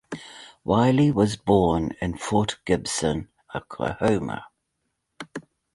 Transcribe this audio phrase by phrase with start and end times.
[0.63, 4.45] Wiley was born in Fort Gibson, Oklahoma.